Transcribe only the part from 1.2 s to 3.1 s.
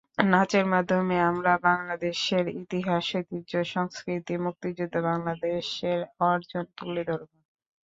আমরা বাংলাদেশের ইতিহাস,